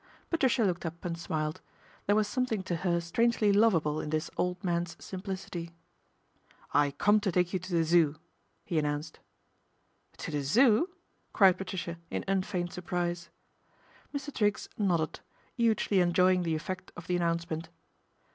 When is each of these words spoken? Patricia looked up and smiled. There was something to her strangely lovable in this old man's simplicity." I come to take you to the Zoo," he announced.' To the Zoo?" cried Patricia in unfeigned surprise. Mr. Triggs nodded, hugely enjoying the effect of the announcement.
Patricia 0.31 0.63
looked 0.63 0.83
up 0.83 1.05
and 1.05 1.15
smiled. 1.15 1.61
There 2.07 2.15
was 2.15 2.27
something 2.27 2.63
to 2.63 2.77
her 2.77 2.99
strangely 2.99 3.53
lovable 3.53 4.01
in 4.01 4.09
this 4.09 4.31
old 4.35 4.63
man's 4.63 4.97
simplicity." 4.99 5.75
I 6.83 6.89
come 6.89 7.19
to 7.19 7.31
take 7.31 7.53
you 7.53 7.59
to 7.59 7.71
the 7.71 7.83
Zoo," 7.83 8.15
he 8.65 8.79
announced.' 8.79 9.19
To 10.17 10.31
the 10.31 10.41
Zoo?" 10.41 10.89
cried 11.33 11.59
Patricia 11.59 11.99
in 12.09 12.25
unfeigned 12.27 12.73
surprise. 12.73 13.29
Mr. 14.11 14.33
Triggs 14.33 14.69
nodded, 14.75 15.19
hugely 15.55 15.99
enjoying 15.99 16.41
the 16.41 16.55
effect 16.55 16.91
of 16.97 17.05
the 17.05 17.15
announcement. 17.15 17.69